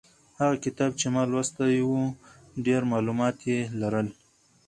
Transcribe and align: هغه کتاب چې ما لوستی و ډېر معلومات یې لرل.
هغه 0.39 0.55
کتاب 0.65 0.91
چې 0.99 1.05
ما 1.13 1.23
لوستی 1.31 1.77
و 1.89 1.93
ډېر 2.65 2.81
معلومات 2.91 3.37
یې 3.51 3.59
لرل. 3.81 4.07